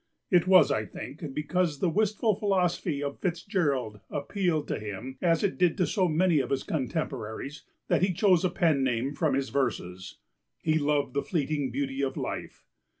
[0.31, 5.59] It was, I think, because the wistful philosophy of FitzGerald appealed to him, as it
[5.59, 9.49] did to so many of his contemporaries, that he chose a pen name from his
[9.49, 10.17] verses.
[10.63, 12.65] He loved the fleeting beauty of life.